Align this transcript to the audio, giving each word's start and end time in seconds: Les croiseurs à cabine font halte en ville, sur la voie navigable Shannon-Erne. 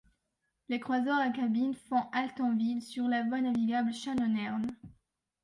Les 0.67 0.79
croiseurs 0.79 1.19
à 1.19 1.29
cabine 1.29 1.75
font 1.75 2.07
halte 2.11 2.41
en 2.41 2.55
ville, 2.55 2.81
sur 2.81 3.07
la 3.07 3.21
voie 3.21 3.39
navigable 3.39 3.93
Shannon-Erne. 3.93 4.65